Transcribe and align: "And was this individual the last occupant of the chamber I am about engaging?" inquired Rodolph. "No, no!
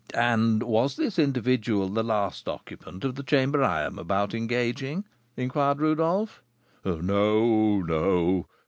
"And 0.17 0.63
was 0.63 0.95
this 0.95 1.19
individual 1.19 1.87
the 1.87 2.01
last 2.01 2.49
occupant 2.49 3.03
of 3.05 3.13
the 3.13 3.21
chamber 3.21 3.63
I 3.63 3.83
am 3.83 3.99
about 3.99 4.33
engaging?" 4.33 5.05
inquired 5.37 5.79
Rodolph. 5.79 6.41
"No, 6.83 7.81
no! 7.81 8.47